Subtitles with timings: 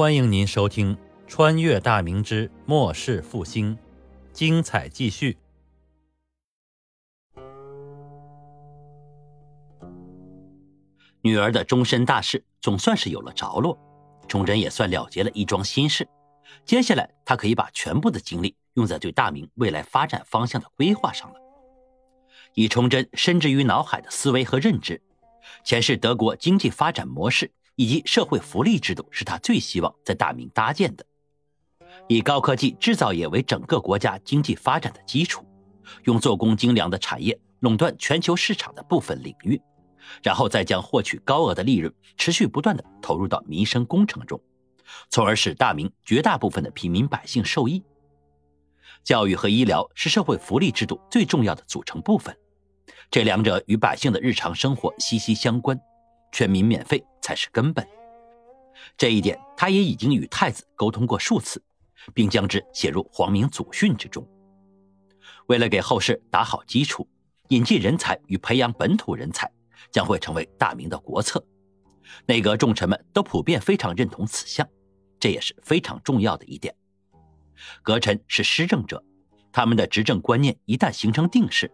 [0.00, 0.96] 欢迎您收听
[1.26, 3.76] 《穿越大明之末世复兴》，
[4.32, 5.36] 精彩继续。
[11.20, 13.78] 女儿的终身大事总算是有了着落，
[14.26, 16.08] 崇祯也算了结了一桩心事。
[16.64, 21.34] 接下来，他可以把全部的精力用在对大明未来发展方向的规划上了。
[22.54, 25.02] 以崇祯深植于脑海的思维和认知，
[25.62, 31.06] 前世德国经济发展模式以及社会福利制度是他最希望在大明搭建的。
[32.08, 35.46] 以高科技制造业为整个国家经济发展的基础，
[36.04, 39.58] 用做工精良的产业垄断全球市场的部分领域。
[40.22, 44.38] 然后再将获取高额的利润持续不断的投入到民生工程中，
[45.08, 47.82] 从而使大明绝大部分的平民百姓受益。
[49.02, 52.36] 教育和医疗是社会福利制度最重要的组成部分，
[53.10, 55.80] 这两者与百姓的日常生活息息相关，
[56.32, 57.86] 全民免费才是根本。
[58.96, 61.62] 这一点他也已经与太子沟通过数次，
[62.12, 64.26] 并将之写入皇明祖训之中。
[65.46, 67.08] 为了给后世打好基础，
[67.48, 69.50] 引进人才与培养本土人才。
[69.90, 71.42] 将会成为大明的国策，
[72.26, 74.68] 内阁重臣们都普遍非常认同此项，
[75.18, 76.72] 这也是非常重要的一点。
[77.82, 79.02] 阁臣是施政者，
[79.50, 81.68] 他们的执政观念一旦形成定势，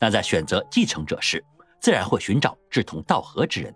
[0.00, 1.44] 那在选择继承者时，
[1.78, 3.72] 自然会寻找志同道合之人。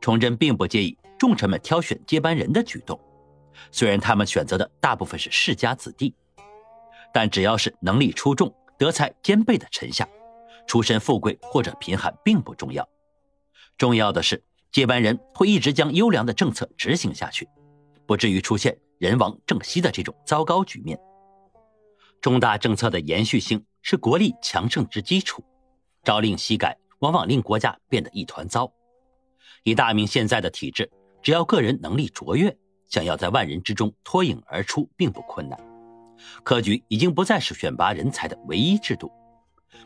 [0.00, 2.98] 崇祯并不介意重臣们挑选接班人的举动，
[3.70, 6.14] 虽然他们选择的大部分是世家子弟，
[7.12, 10.08] 但只要是能力出众、德才兼备的臣下。
[10.66, 12.86] 出身富贵或者贫寒并不重要，
[13.78, 17.48] 重要的是接班人会一直将优良的政策执行下去，
[18.06, 21.00] 不至于出现人亡政息的这种糟糕局面。
[22.20, 25.42] 重大政策的延续性是国力强盛之基础，
[26.04, 28.70] 朝令夕改往往令国家变得一团糟。
[29.68, 30.90] 以大明现在的体制，
[31.22, 32.56] 只要个人能力卓越，
[32.88, 35.58] 想要在万人之中脱颖而出并不困难。
[36.42, 39.12] 科举已经不再是选拔人才的唯一制度。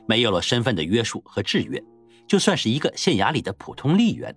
[0.06, 1.82] 没有了身份的约束和制约，
[2.28, 4.34] 就算是一个县衙里的普通吏员，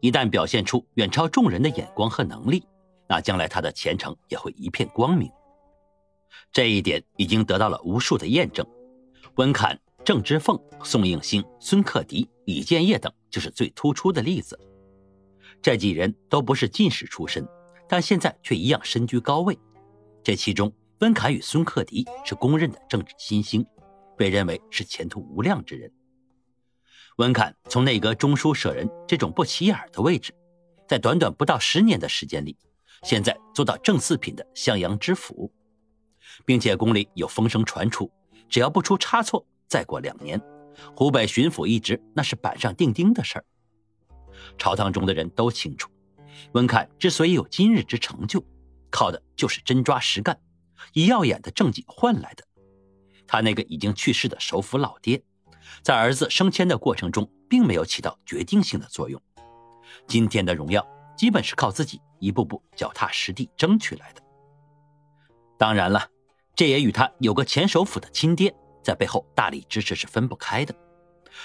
[0.00, 2.64] 一旦表现出远超众人的眼光和能力，
[3.06, 5.30] 那将来他的前程也会一片光明。
[6.50, 8.66] 这一点已经得到了无数的验证。
[9.36, 14.58] 温侃、郑之凤、宋应星、孙克迪、李建业等就是最突出的例子。
[15.62, 17.46] 这几人都不是进士出身，
[17.88, 19.58] 但现在却一样身居高位。
[20.22, 23.64] 这其中，温侃与孙克迪是公认的政治新星。
[24.16, 25.88] 被认为是前途无量之人。
[27.18, 30.34] 温侃从内阁中书舍人这种不起眼的位置，
[30.88, 32.58] 在短短不到十年的时间里，
[33.04, 35.52] 现在做到正四品的襄阳知府，
[36.44, 38.10] 并且宫里有风声传出，
[38.48, 40.42] 只要不出差错，再过两年，
[40.96, 43.44] 湖北巡抚一职那是板上钉钉的事儿。
[44.56, 45.90] 朝堂中的人都清楚，
[46.52, 48.42] 温凯之所以有今日之成就，
[48.90, 50.40] 靠的就是真抓实干，
[50.92, 52.44] 以耀眼的政绩换来的。
[53.26, 55.22] 他那个已经去世的首辅老爹，
[55.82, 59.20] 在儿子升迁的过程中，并没有起到决定性的作用。
[60.06, 60.86] 今天的荣耀，
[61.16, 64.22] 基本是靠自己一步步脚踏实地争取来的。
[65.58, 66.08] 当然了，
[66.54, 70.74] 这也与他有个前首辅的亲爹在背后大力支持是分不开的。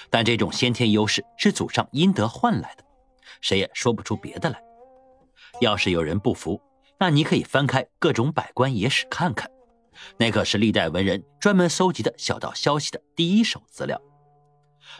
[0.08, 2.83] 但这种先天优势是祖上阴德换来的，
[3.40, 4.62] 谁也说不出别的来。
[5.60, 6.60] 要是有人不服，
[6.98, 9.50] 那你可以翻开各种百官野史看看。
[10.18, 14.00] 那可是历代文人专门搜集的小道消息的第一手资料。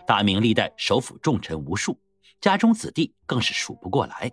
[0.06, 1.98] 大明历代首辅重臣无数，
[2.40, 4.30] 家中子弟更是数不过来，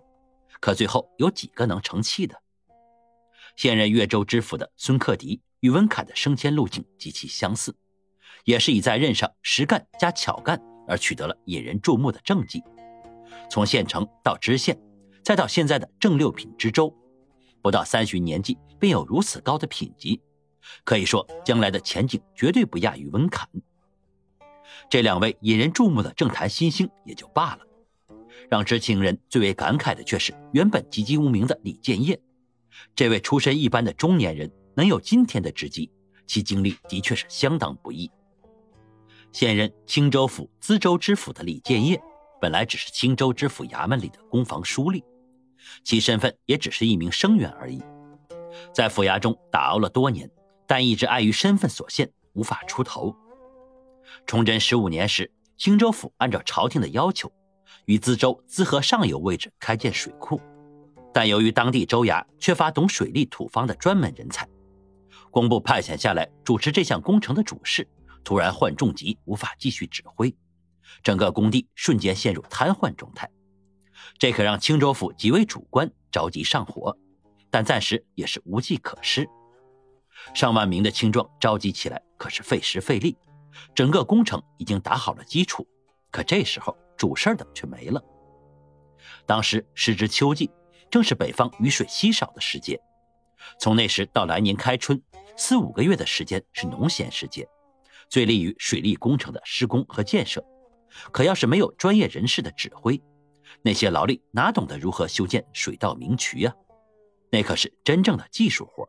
[0.60, 2.40] 可最后有几个能成器的？
[3.56, 7.74] 现任越州知府的孙克迪与温侃的升迁路径极其相似，
[8.44, 12.62] 也是以在任上实干加巧干而取得了引人注目的政绩。
[13.52, 14.80] 从县城到知县，
[15.22, 16.96] 再到现在的正六品知州，
[17.60, 20.18] 不到三旬年纪便有如此高的品级。
[20.84, 23.46] 可以说，将来的前景绝对不亚于温侃。
[24.88, 27.66] 这两位引人注目的政坛新星也就罢了，
[28.48, 32.18] 让知情人最为感慨的却是原本籍籍无名的李建业。
[32.96, 35.90] 这位出身一般的中年人能有今天的职级，
[36.26, 38.10] 其经历的确是相当不易。
[39.30, 42.02] 现任青州府资州知府的李建业，
[42.42, 45.00] 本来只是青州知府衙门里的公房书吏，
[45.84, 47.80] 其身份也只是一名生员而已，
[48.74, 50.28] 在府衙中打熬了多年。
[50.66, 53.14] 但一直碍于身份所限，无法出头。
[54.26, 57.30] 崇祯十五年时，青州府按照朝廷的要求，
[57.84, 60.40] 于资州资河上游位置开建水库，
[61.14, 64.48] 但由于当地州衙缺乏懂水利土方的专门人才，
[65.30, 67.86] 工部派遣下来主持这项工程的主事
[68.24, 70.34] 突然患重疾，无法继续指挥，
[71.02, 73.30] 整个工地瞬间陷入瘫痪状态。
[74.18, 76.96] 这可让青州府几位主官着急上火，
[77.50, 79.28] 但暂时也是无计可施。
[80.34, 83.16] 上万名的青壮召集起来可是费时费力，
[83.74, 85.66] 整个工程已经打好了基础，
[86.10, 88.02] 可这时候主事的却没了。
[89.26, 90.50] 当时时值秋季，
[90.90, 92.80] 正是北方雨水稀少的时节，
[93.58, 95.02] 从那时到来年开春，
[95.36, 97.48] 四五个月的时间是农闲时节，
[98.08, 100.44] 最利于水利工程的施工和建设。
[101.10, 103.00] 可要是没有专业人士的指挥，
[103.62, 106.54] 那些劳力哪懂得如何修建水道明渠呀？
[107.30, 108.88] 那可是真正的技术活。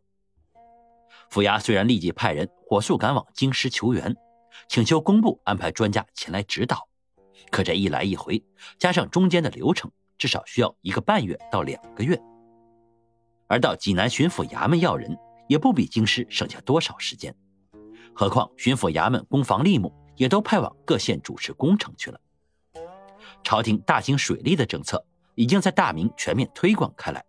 [1.29, 4.15] 府衙虽然立即派人火速赶往京师求援，
[4.67, 6.87] 请求工部安排专家前来指导，
[7.49, 8.43] 可这一来一回，
[8.77, 12.21] 加上中间的流程，至少需要一个半月到两个月。
[13.47, 15.17] 而到济南巡抚衙门要人，
[15.47, 17.35] 也不比京师省下多少时间。
[18.13, 22.19] 何况巡抚衙门攻防吏目也都派往各县主持工程去了。
[23.43, 25.05] 朝廷大兴水利的政策
[25.35, 27.23] 已经在大明全面推广开来。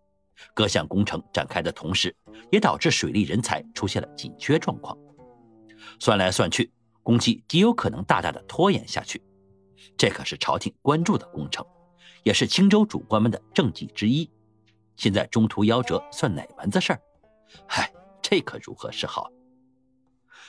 [0.53, 2.15] 各项工程展开的同时，
[2.51, 4.97] 也导致水利人才出现了紧缺状况。
[5.99, 6.73] 算来算去，
[7.03, 9.23] 工期极有可能大大的拖延下去。
[9.97, 11.65] 这可是朝廷关注的工程，
[12.23, 14.29] 也是青州主官们的政绩之一。
[14.97, 17.01] 现在中途夭折，算哪门子事儿？
[17.69, 19.31] 唉，这可如何是好？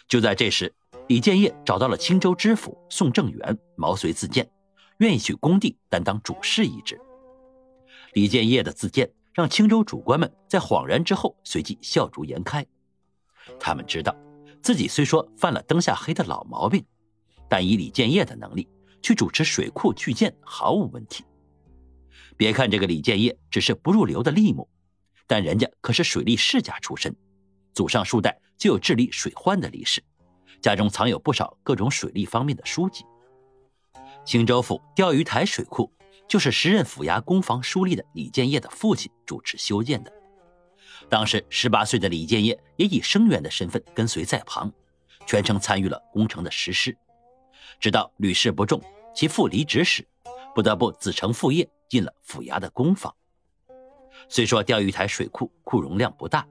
[0.08, 0.74] 就在这时，
[1.07, 4.50] 李建业找到了青州知府宋正元，毛遂自荐，
[4.98, 7.00] 愿意去工地担当主事一职。
[8.13, 9.10] 李建业的自荐。
[9.36, 12.66] 让青州主官们在恍然之后，随即笑逐颜开。
[13.60, 14.16] 他们知道，
[14.62, 16.86] 自己虽说犯了灯下黑的老毛病，
[17.50, 18.66] 但以李建业的能力
[19.01, 21.25] 去主持水库巨建毫无问题。
[22.38, 24.69] 别看这个李建业只是不入流的吏目，
[25.28, 27.13] 但人家可是水利世家出身，
[27.74, 30.01] 祖上数代就有治理水患的历史，
[30.65, 33.06] 家中藏有不少各种水利方面的书籍。
[34.25, 35.91] 青州府钓鱼台水库。
[36.27, 40.12] 就是时任府衙公房书吏的李建业的父亲主持修建的。
[41.07, 44.71] 当时十八岁的李建业也以生员的身份跟随在旁，
[45.27, 46.97] 全程参与了工程的实施。
[47.79, 48.81] 直到屡试不中，
[49.13, 50.03] 其父离职时，
[50.56, 53.15] 不得不子承父业进了府衙的工房。
[54.27, 56.47] 虽说钓鱼台水库库容量不大，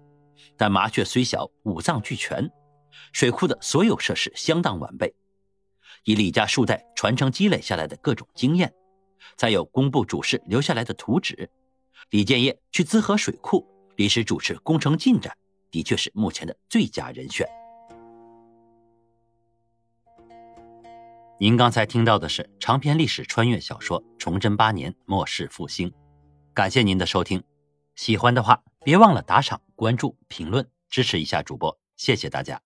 [0.56, 2.49] 但麻雀虽小，五脏俱全，
[3.12, 5.14] 水库的所有设施相当完备。
[6.05, 8.73] 以李家数代传承积累下来的各种经验。
[9.37, 11.50] 再有工部主事留下来的图纸，
[12.11, 15.35] 李建业去资河水库临时主持工程进展，
[15.70, 17.49] 的确是目前的最佳人选。
[21.40, 25.90] 您刚才听到的是长篇历史穿越小说《崇祯八年末世复兴》，
[26.52, 27.43] 感谢您的收听。
[27.97, 32.61] 喜欢的话，别忘了打赏、关注、评论，支持一下主播，谢谢大家。